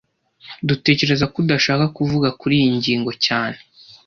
[0.67, 3.57] Dutekereza ko udashaka kuvuga kuriyi ngingo cyane